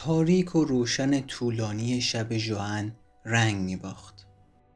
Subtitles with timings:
[0.00, 2.92] تاریک و روشن طولانی شب جوان
[3.24, 4.26] رنگ می باخت.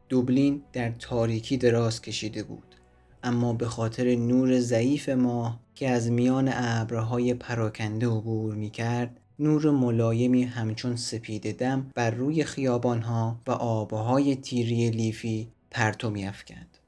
[0.09, 2.77] دوبلین در تاریکی دراز کشیده بود
[3.23, 9.71] اما به خاطر نور ضعیف ماه که از میان ابرهای پراکنده عبور می کرد نور
[9.71, 16.79] ملایمی همچون سپید دم بر روی خیابانها و آبهای تیری لیفی پرتو می افکند.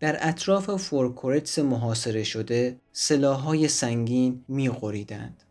[0.00, 5.44] در اطراف فورکورتس محاصره شده سلاحهای سنگین می غریدند.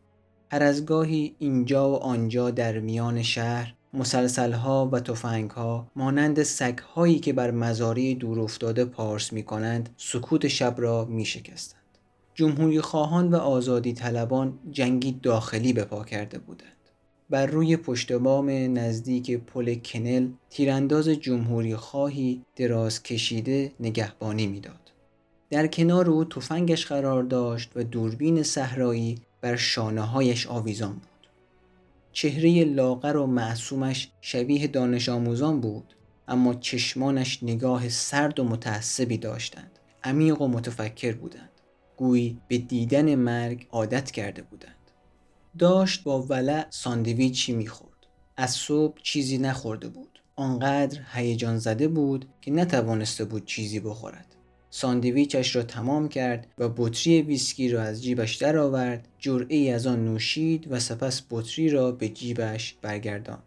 [0.52, 7.34] هر از گاهی اینجا و آنجا در میان شهر مسلسلها و تفنگها مانند سگهایی که
[7.34, 11.80] بر مزاری دور افتاده پارس می کنند سکوت شب را می شکستند.
[12.34, 16.70] جمهوری خواهان و آزادی طلبان جنگی داخلی به پا کرده بودند.
[17.30, 24.92] بر روی پشت بام نزدیک پل کنل تیرانداز جمهوری خواهی دراز کشیده نگهبانی می‌داد.
[25.50, 31.28] در کنار او تفنگش قرار داشت و دوربین صحرایی بر شانه هایش آویزان بود.
[32.12, 35.96] چهره لاغر و معصومش شبیه دانش آموزان بود
[36.28, 39.80] اما چشمانش نگاه سرد و متعصبی داشتند.
[40.04, 41.50] عمیق و متفکر بودند.
[41.98, 44.76] گویی به دیدن مرگ عادت کرده بودند.
[45.58, 48.08] داشت با ولع ساندویچی می‌خورد.
[48.38, 50.22] از صبح چیزی نخورده بود.
[50.36, 54.36] آنقدر هیجان زده بود که نتوانسته بود چیزی بخورد.
[54.70, 60.72] ساندویچش را تمام کرد و بطری ویسکی را از جیبش درآورد جرعه از آن نوشید
[60.72, 63.44] و سپس بطری را به جیبش برگرداند.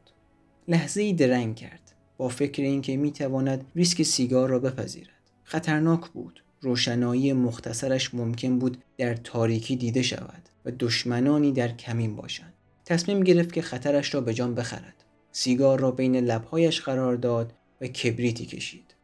[0.69, 5.09] لحظه ای درنگ کرد با فکر اینکه می‌تواند ریسک سیگار را بپذیرد.
[5.45, 12.53] خطرناک بود روشنایی مختصرش ممکن بود در تاریکی دیده شود و دشمنانی در کمین باشند.
[12.84, 15.05] تصمیم گرفت که خطرش را به جان بخرد.
[15.33, 18.95] سیگار را بین لبهایش قرار داد و کبریتی کشید.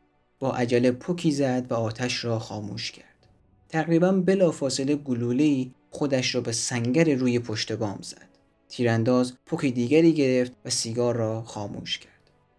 [0.41, 3.05] با عجله پوکی زد و آتش را خاموش کرد.
[3.69, 8.29] تقریبا بلافاصله گلوله‌ای خودش را به سنگر روی پشت بام زد.
[8.69, 12.13] تیرانداز پوک دیگری گرفت و سیگار را خاموش کرد.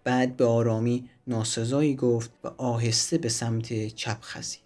[0.04, 4.62] بعد به آرامی ناسزایی گفت و آهسته به سمت چپ خزید.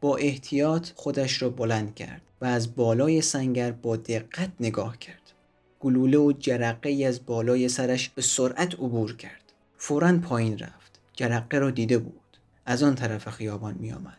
[0.00, 5.32] با احتیاط خودش را بلند کرد و از بالای سنگر با دقت نگاه کرد.
[5.80, 9.52] گلوله و جرقه ای از بالای سرش به سرعت عبور کرد.
[9.76, 11.00] فورا پایین رفت.
[11.12, 12.20] جرقه را دیده بود.
[12.70, 14.18] از آن طرف خیابان می آمد.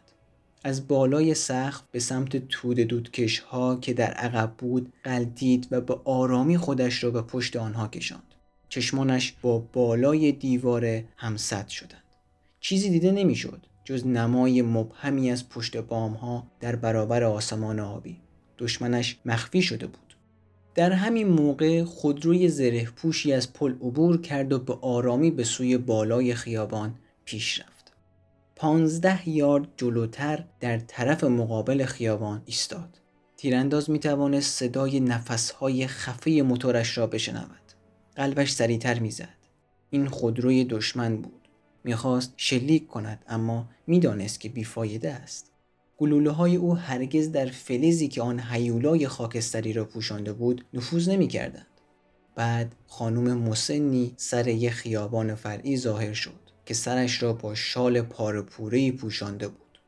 [0.64, 6.00] از بالای سقف به سمت تود دودکش ها که در عقب بود قلدید و به
[6.06, 8.36] آرامی خودش را به پشت آنها کشاند.
[8.70, 12.04] چشمانش با بالای دیوار همسد شدند.
[12.60, 18.18] چیزی دیده نمی‌شد جز نمای مبهمی از پشت بام ها در برابر آسمان آبی.
[18.58, 20.16] دشمنش مخفی شده بود.
[20.76, 25.78] در همین موقع خودروی زره پوشی از پل عبور کرد و به آرامی به سوی
[25.78, 26.96] بالای خیابان
[27.26, 27.79] پیش رفت.
[28.62, 33.00] پانزده یارد جلوتر در طرف مقابل خیابان ایستاد.
[33.38, 37.74] تیرانداز می توانست صدای نفسهای خفه موتورش را بشنود.
[38.16, 39.38] قلبش سریعتر می‌زد.
[39.90, 41.50] این خودروی دشمن بود.
[41.84, 45.52] می‌خواست شلیک کند اما می‌دانست که بیفایده است.
[45.98, 51.28] گلوله های او هرگز در فلزی که آن حیولای خاکستری را پوشانده بود نفوذ نمی
[51.28, 51.68] کردند.
[52.36, 56.49] بعد خانم مسنی سر یک خیابان فرعی ظاهر شد.
[56.70, 59.80] که سرش را با شال پارپورهی پوشانده بود.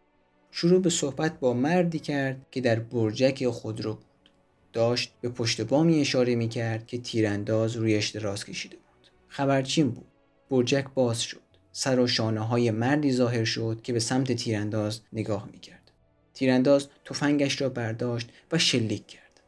[0.52, 4.30] شروع به صحبت با مردی کرد که در برجک خودرو بود.
[4.74, 9.12] داشت به پشت بامی اشاره می کرد که تیرانداز رویش دراز کشیده بود.
[9.28, 10.08] خبرچین بود.
[10.50, 11.42] برجک باز شد.
[11.72, 15.92] سر و شانه های مردی ظاهر شد که به سمت تیرانداز نگاه می کرد.
[16.34, 19.42] تیرانداز تفنگش را برداشت و شلیک کرد.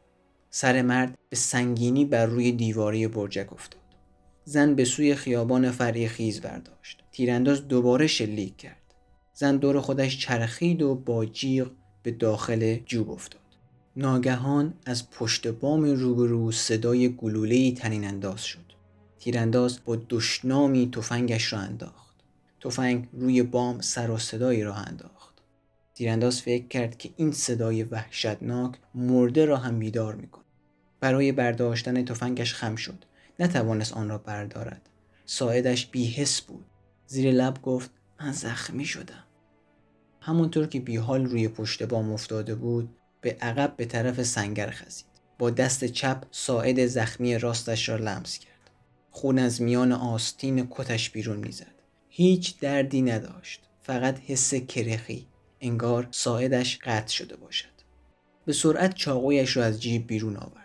[0.50, 3.83] سر مرد به سنگینی بر روی دیواری برجک افتاد.
[4.44, 7.04] زن به سوی خیابان فری خیز برداشت.
[7.12, 8.82] تیرانداز دوباره شلیک کرد.
[9.34, 11.70] زن دور خودش چرخید و با جیغ
[12.02, 13.40] به داخل جوب افتاد.
[13.96, 18.64] ناگهان از پشت بام روبرو صدای گلوله‌ای تنین انداز شد.
[19.18, 22.16] تیرانداز با دشنامی تفنگش را انداخت.
[22.60, 25.34] تفنگ روی بام سر و صدایی را انداخت.
[25.94, 30.44] تیرانداز فکر کرد که این صدای وحشتناک مرده را هم بیدار می‌کند.
[31.00, 33.04] برای برداشتن تفنگش خم شد.
[33.38, 34.88] نتوانست آن را بردارد.
[35.24, 36.64] ساعدش بیحس بود.
[37.06, 37.90] زیر لب گفت
[38.20, 39.24] من زخمی شدم.
[40.20, 45.06] همونطور که بیحال روی پشت بام افتاده بود به عقب به طرف سنگر خزید.
[45.38, 48.70] با دست چپ ساعد زخمی راستش را لمس کرد.
[49.10, 51.74] خون از میان آستین کتش بیرون می‌زد.
[52.08, 53.60] هیچ دردی نداشت.
[53.82, 55.26] فقط حس کرخی
[55.60, 57.74] انگار ساعدش قطع شده باشد.
[58.44, 60.63] به سرعت چاقویش را از جیب بیرون آورد.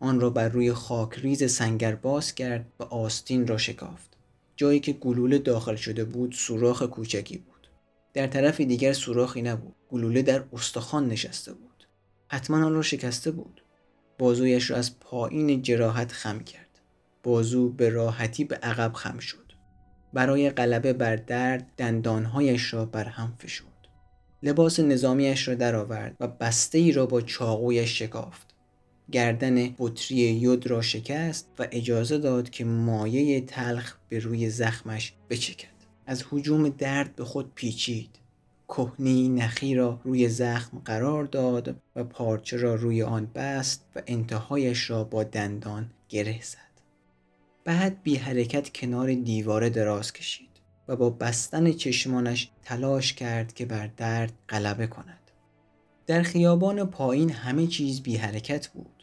[0.00, 4.16] آن را بر روی خاک ریز سنگر باز کرد و آستین را شکافت.
[4.56, 7.68] جایی که گلوله داخل شده بود سوراخ کوچکی بود.
[8.14, 9.74] در طرف دیگر سوراخی نبود.
[9.88, 11.86] گلوله در استخوان نشسته بود.
[12.28, 13.62] حتما آن را شکسته بود.
[14.18, 16.80] بازویش را از پایین جراحت خم کرد.
[17.22, 19.52] بازو به راحتی به عقب خم شد.
[20.12, 23.66] برای غلبه بر درد دندانهایش را بر هم فشرد.
[24.42, 28.49] لباس نظامیش را درآورد و بسته ای را با چاقویش شکافت.
[29.12, 35.68] گردن بطری یود را شکست و اجازه داد که مایه تلخ به روی زخمش بچکد
[36.06, 38.10] از حجوم درد به خود پیچید
[38.68, 44.90] کهنی نخی را روی زخم قرار داد و پارچه را روی آن بست و انتهایش
[44.90, 46.70] را با دندان گره زد
[47.64, 50.50] بعد بی حرکت کنار دیواره دراز کشید
[50.88, 55.30] و با بستن چشمانش تلاش کرد که بر درد غلبه کند.
[56.06, 58.99] در خیابان پایین همه چیز بی حرکت بود.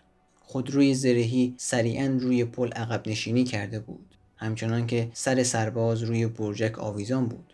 [0.49, 4.15] خودروی زرهی سریعا روی پل عقب نشینی کرده بود.
[4.35, 7.53] همچنان که سر سرباز روی برجک آویزان بود.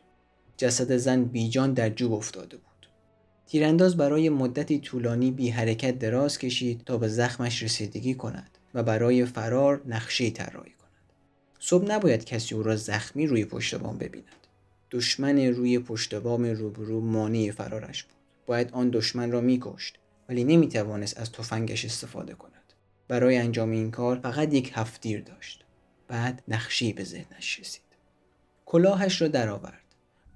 [0.57, 2.88] جسد زن بیجان در جوب افتاده بود.
[3.48, 9.25] تیرانداز برای مدتی طولانی بی حرکت دراز کشید تا به زخمش رسیدگی کند و برای
[9.25, 10.84] فرار نقشه طراحی کند.
[11.60, 14.48] صبح نباید کسی او را زخمی روی پشت بام ببیند
[14.92, 19.98] دشمن روی پشت بام روبرو مانع فرارش بود باید آن دشمن را میکشت
[20.30, 22.52] ولی نمی‌توانست از تفنگش استفاده کند
[23.13, 25.65] برای انجام این کار فقط یک هفتیر داشت.
[26.07, 27.81] بعد نقشی به ذهنش رسید.
[28.65, 29.83] کلاهش را درآورد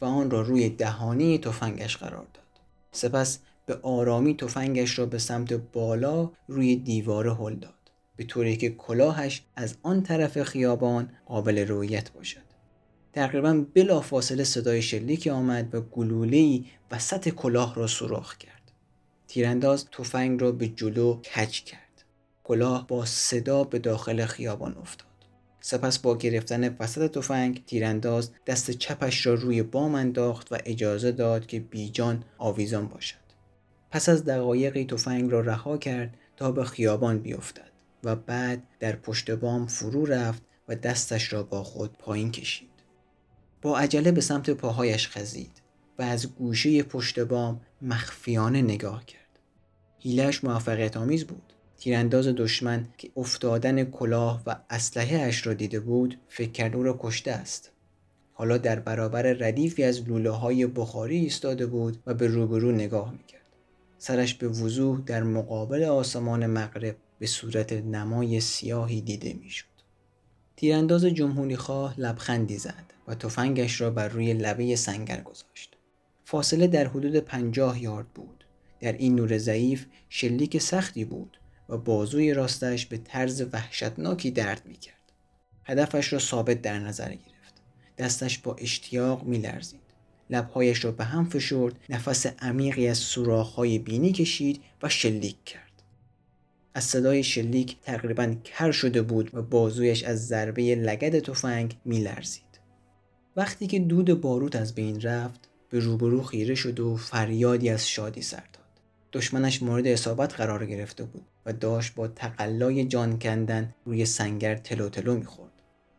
[0.02, 2.44] و آن را روی دهانه تفنگش قرار داد.
[2.92, 7.74] سپس به آرامی تفنگش را به سمت بالا روی دیواره هل داد
[8.16, 12.48] به طوری که کلاهش از آن طرف خیابان قابل رویت باشد.
[13.14, 18.72] تقریبا بلا فاصله صدای شلیک آمد و گلوله‌ای وسط کلاه را سوراخ کرد.
[19.28, 21.87] تیرانداز تفنگ را به جلو کج کرد.
[22.48, 25.08] کلاه با صدا به داخل خیابان افتاد
[25.60, 31.46] سپس با گرفتن وسط تفنگ تیرانداز دست چپش را روی بام انداخت و اجازه داد
[31.46, 33.28] که بیجان آویزان باشد
[33.92, 37.72] پس از دقایقی تفنگ را رها کرد تا به خیابان بیفتد
[38.04, 42.70] و بعد در پشت بام فرو رفت و دستش را با خود پایین کشید.
[43.62, 45.62] با عجله به سمت پاهایش خزید
[46.00, 49.40] و از گوشه پشت بام مخفیانه نگاه کرد.
[50.00, 51.54] هیلش موفقیت آمیز بود.
[51.78, 57.00] تیرانداز دشمن که افتادن کلاه و اسلحه اش را دیده بود فکر کرد او را
[57.00, 57.72] کشته است.
[58.34, 63.42] حالا در برابر ردیفی از لوله های بخاری ایستاده بود و به روبرو نگاه می‌کرد.
[63.98, 69.66] سرش به وضوح در مقابل آسمان مغرب به صورت نمای سیاهی دیده می‌شد.
[70.56, 75.78] تیرانداز جمهوری خواه لبخندی زد و تفنگش را بر روی لبه سنگر گذاشت.
[76.26, 78.46] فاصله در حدود پنجاه یارد بود.
[78.80, 81.38] در این نور ضعیف شلیک سختی بود
[81.70, 85.12] و بازوی راستش به طرز وحشتناکی درد می‌کرد.
[85.64, 87.54] هدفش را ثابت در نظر گرفت.
[87.98, 89.82] دستش با اشتیاق میلرزید.
[90.30, 95.68] لبهایش را به هم فشرد، نفس عمیقی از سوراخ‌های بینی کشید و شلیک کرد.
[96.74, 102.44] از صدای شلیک تقریبا کر شده بود و بازویش از ضربه لگد تفنگ میلرزید
[103.36, 108.22] وقتی که دود باروت از بین رفت به روبرو خیره شد و فریادی از شادی
[108.22, 108.66] سر داد
[109.14, 114.90] دشمنش مورد اصابت قرار گرفته بود و داشت با تقلای جان کندن روی سنگر تلو
[114.90, 115.52] تلو می‌خورد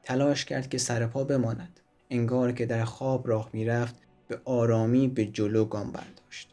[0.02, 1.80] تلاش کرد که سر پا بماند
[2.10, 3.94] انگار که در خواب راه می‌رفت
[4.28, 6.48] به آرامی به جلو گام برداشت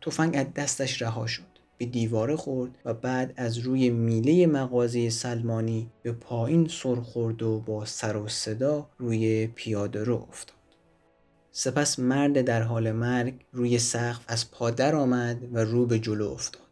[0.00, 1.42] تفنگ از دستش رها شد
[1.78, 7.60] به دیواره خورد و بعد از روی میله مغازه سلمانی به پایین سر خورد و
[7.60, 10.56] با سر و صدا روی پیاده رو افتاد.
[11.52, 16.69] سپس مرد در حال مرگ روی سقف از پادر آمد و رو به جلو افتاد.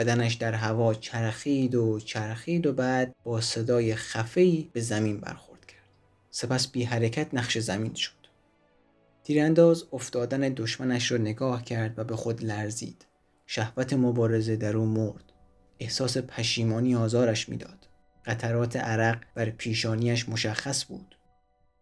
[0.00, 5.88] بدنش در هوا چرخید و چرخید و بعد با صدای خفهی به زمین برخورد کرد.
[6.30, 8.12] سپس بی حرکت نقش زمین شد.
[9.24, 13.06] تیرانداز افتادن دشمنش را نگاه کرد و به خود لرزید.
[13.46, 15.24] شهوت مبارزه در او مرد
[15.78, 17.88] احساس پشیمانی آزارش می‌داد
[18.26, 21.16] قطرات عرق بر پیشانیش مشخص بود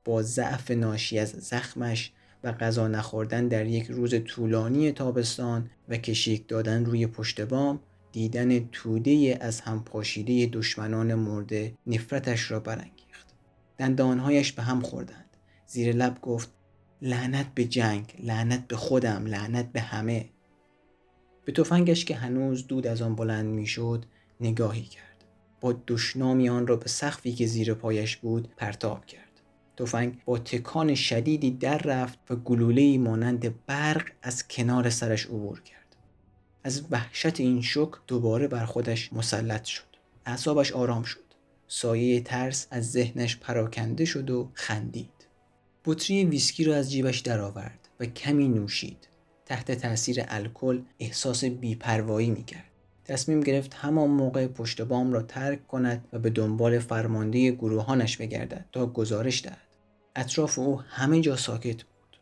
[0.04, 2.12] با ضعف ناشی از زخمش
[2.44, 7.80] و غذا نخوردن در یک روز طولانی تابستان و کشیک دادن روی پشت بام
[8.12, 13.26] دیدن توده از هم پاشیده دشمنان مرده نفرتش را برانگیخت.
[13.78, 15.36] دندانهایش به هم خوردند.
[15.66, 16.50] زیر لب گفت
[17.02, 20.28] لعنت به جنگ لعنت به خودم لعنت به همه.
[21.44, 24.04] به تفنگش که هنوز دود از آن بلند می‌شد
[24.40, 25.24] نگاهی کرد.
[25.60, 29.42] با دشنامی آن را به سقفی که زیر پایش بود پرتاب کرد.
[29.76, 35.87] تفنگ با تکان شدیدی در رفت و گلولهای مانند برق از کنار سرش عبور کرد.
[36.64, 39.84] از وحشت این شک دوباره بر خودش مسلط شد.
[40.26, 41.28] اعصابش آرام شد.
[41.68, 45.26] سایه ترس از ذهنش پراکنده شد و خندید.
[45.84, 49.08] بطری ویسکی را از جیبش درآورد و کمی نوشید.
[49.46, 52.64] تحت تاثیر الکل احساس بیپروایی می‌کرد.
[53.04, 58.64] تصمیم گرفت همان موقع پشت بام را ترک کند و به دنبال فرمانده گروهانش بگردد
[58.72, 59.68] تا گزارش دهد.
[60.16, 62.20] اطراف او همه جا ساکت بود.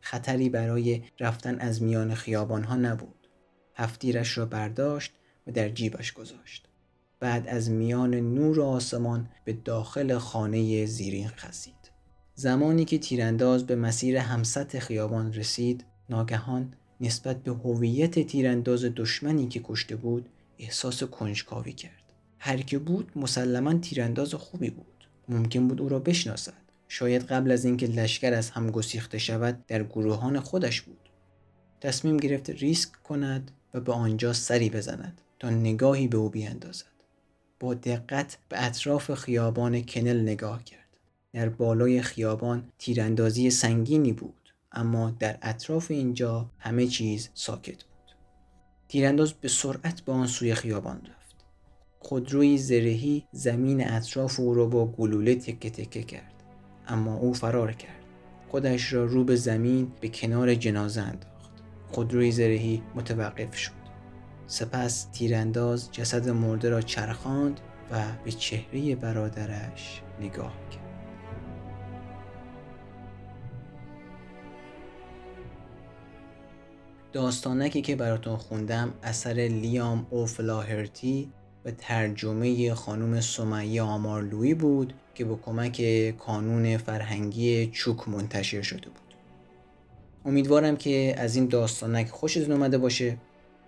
[0.00, 3.17] خطری برای رفتن از میان خیابانها نبود.
[3.78, 5.12] هفتیرش را برداشت
[5.46, 6.68] و در جیبش گذاشت.
[7.20, 11.74] بعد از میان نور آسمان به داخل خانه زیرین خزید
[12.34, 19.60] زمانی که تیرانداز به مسیر همسط خیابان رسید ناگهان نسبت به هویت تیرانداز دشمنی که
[19.64, 22.02] کشته بود احساس کنجکاوی کرد.
[22.38, 25.08] هر که بود مسلما تیرانداز خوبی بود.
[25.28, 26.52] ممکن بود او را بشناسد.
[26.88, 31.07] شاید قبل از اینکه لشکر از هم گسیخته شود در گروهان خودش بود.
[31.80, 36.98] تصمیم گرفت ریسک کند و به آنجا سری بزند تا نگاهی به او بیاندازد
[37.60, 40.78] با دقت به اطراف خیابان کنل نگاه کرد.
[41.32, 48.16] در بالای خیابان تیراندازی سنگینی بود اما در اطراف اینجا همه چیز ساکت بود.
[48.88, 51.36] تیرانداز به سرعت به آن سوی خیابان رفت.
[51.98, 56.34] خودروی زرهی زمین اطراف او را با گلوله تکه تکه کرد
[56.88, 58.04] اما او فرار کرد.
[58.48, 61.37] خودش را رو به زمین به کنار جنازه انداخت.
[61.90, 63.72] خودروی زرهی متوقف شد.
[64.46, 67.60] سپس تیرانداز جسد مرده را چرخاند
[67.92, 70.88] و به چهره برادرش نگاه کرد.
[77.12, 81.32] داستانکی که براتون خوندم اثر لیام اوفلاهرتی
[81.64, 85.80] و ترجمه خانم سمیه آمارلوی بود که با کمک
[86.18, 89.07] کانون فرهنگی چوک منتشر شده بود.
[90.28, 93.16] امیدوارم که از این داستانک خوشتون اومده باشه.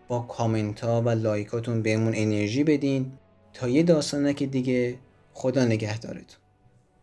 [0.08, 3.12] با کامنت ها و لایکاتون بهمون انرژی بدین.
[3.52, 4.98] تا یه داستانک دیگه
[5.32, 6.39] خدا نگهدارتون.